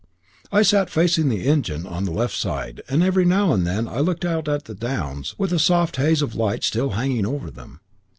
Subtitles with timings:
[0.51, 3.99] I sat facing the engine on the left side, and every now and then I
[3.99, 7.81] looked out at the downs with a soft haze of light still hanging over them.